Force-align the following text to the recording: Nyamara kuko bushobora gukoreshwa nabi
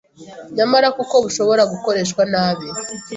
Nyamara 0.55 0.87
kuko 0.97 1.13
bushobora 1.23 1.63
gukoreshwa 1.71 2.21
nabi 2.31 2.67